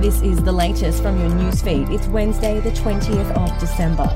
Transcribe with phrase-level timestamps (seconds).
[0.00, 1.90] This is the latest from your newsfeed.
[1.90, 4.08] It's Wednesday, the 20th of December.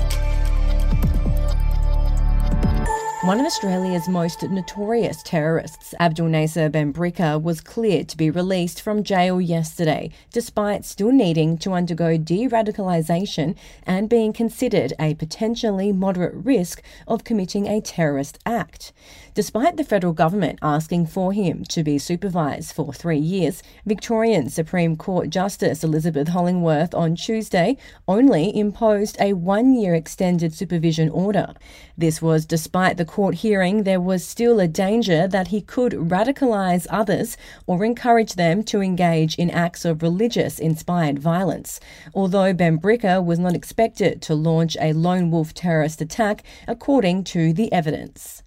[3.24, 9.02] One of Australia's most notorious terrorists, Abdul Nacer Benbrika, was cleared to be released from
[9.02, 16.34] jail yesterday, despite still needing to undergo de radicalisation and being considered a potentially moderate
[16.34, 18.92] risk of committing a terrorist act.
[19.32, 24.96] Despite the federal government asking for him to be supervised for three years, Victorian Supreme
[24.96, 31.54] Court Justice Elizabeth Hollingworth on Tuesday only imposed a one year extended supervision order.
[31.96, 36.84] This was despite the court hearing there was still a danger that he could radicalise
[36.90, 41.78] others or encourage them to engage in acts of religious inspired violence.
[42.12, 47.72] Although Benbrika was not expected to launch a lone wolf terrorist attack, according to the
[47.72, 48.43] evidence.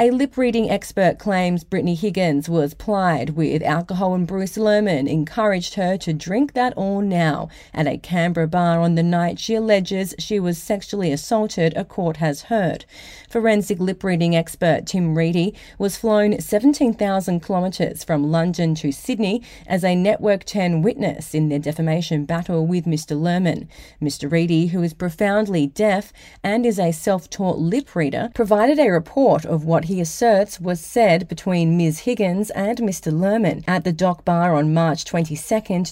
[0.00, 5.74] A lip reading expert claims Brittany Higgins was plied with alcohol and Bruce Lehrmann encouraged
[5.74, 10.14] her to drink that all now at a Canberra bar on the night she alleges
[10.16, 12.84] she was sexually assaulted, a court has heard.
[13.28, 19.82] Forensic lip reading expert Tim Reedy was flown 17,000 kilometres from London to Sydney as
[19.82, 23.20] a Network 10 witness in their defamation battle with Mr.
[23.20, 23.66] Lehrmann.
[24.00, 24.30] Mr.
[24.30, 26.12] Reedy, who is profoundly deaf
[26.44, 30.80] and is a self taught lip reader, provided a report of what he asserts was
[30.80, 32.00] said between Ms.
[32.00, 33.10] Higgins and Mr.
[33.10, 35.34] Lehrmann at the Dock Bar on March 22,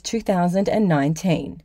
[0.02, 1.62] 2019.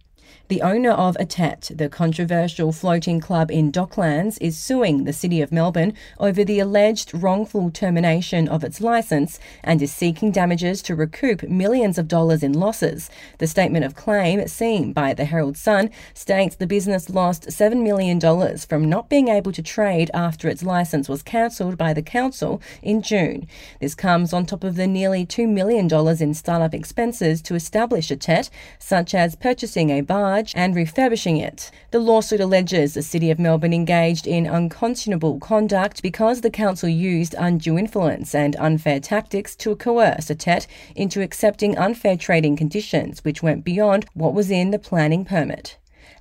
[0.52, 5.54] The owner of Atet, the controversial floating club in Docklands, is suing the City of
[5.54, 11.44] Melbourne over the alleged wrongful termination of its licence and is seeking damages to recoup
[11.44, 13.10] millions of dollars in losses.
[13.38, 18.20] The statement of claim, seen by the Herald Sun, states the business lost $7 million
[18.58, 23.02] from not being able to trade after its licence was cancelled by the council in
[23.02, 23.48] June.
[23.80, 25.90] This comes on top of the nearly $2 million
[26.22, 31.72] in startup expenses to establish Atet, such as purchasing a barge and refurbishing it.
[31.92, 37.36] The lawsuit alleges the City of Melbourne engaged in unconscionable conduct because the council used
[37.38, 43.64] undue influence and unfair tactics to coerce Atet into accepting unfair trading conditions which went
[43.64, 45.78] beyond what was in the planning permit.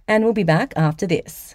[0.07, 1.55] And we'll be back after this.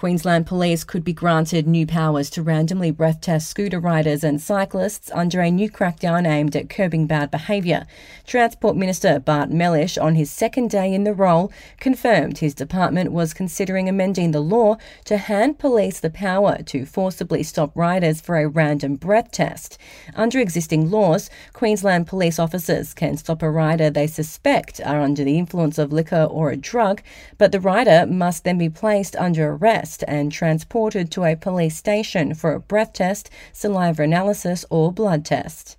[0.00, 5.10] Queensland Police could be granted new powers to randomly breath test scooter riders and cyclists
[5.12, 7.86] under a new crackdown aimed at curbing bad behaviour.
[8.26, 13.34] Transport Minister Bart Mellish, on his second day in the role, confirmed his department was
[13.34, 18.48] considering amending the law to hand police the power to forcibly stop riders for a
[18.48, 19.76] random breath test.
[20.14, 25.36] Under existing laws, Queensland police officers can stop a rider they suspect are under the
[25.36, 27.02] influence of liquor or a drug,
[27.36, 32.34] but the rider must then be placed under arrest and transported to a police station
[32.34, 35.76] for a breath test, saliva analysis, or blood test.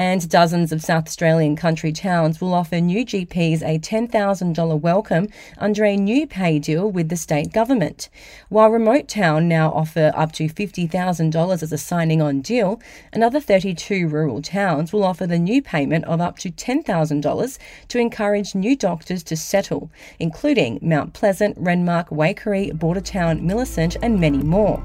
[0.00, 5.26] And dozens of South Australian country towns will offer new GPs a $10,000 welcome
[5.58, 8.08] under a new pay deal with the state government.
[8.48, 12.80] While Remote Town now offer up to $50,000 as a signing on deal,
[13.12, 17.58] another 32 rural towns will offer the new payment of up to $10,000
[17.88, 24.44] to encourage new doctors to settle, including Mount Pleasant, Renmark, Waikerie, Bordertown, Millicent, and many
[24.44, 24.80] more.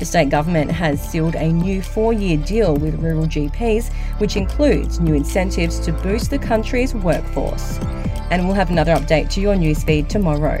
[0.00, 4.55] The state government has sealed a new four year deal with rural GPs, which includes
[5.00, 7.78] new incentives to boost the country's workforce.
[8.30, 10.60] And we'll have another update to your newsfeed tomorrow.